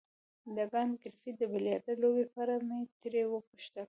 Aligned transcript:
د 0.55 0.57
کانت 0.71 0.95
ګریفي 1.01 1.31
د 1.37 1.41
بیلیارډ 1.51 1.95
لوبې 2.03 2.25
په 2.33 2.37
اړه 2.43 2.55
مې 2.67 2.79
ترې 2.99 3.23
وپوښتل. 3.27 3.79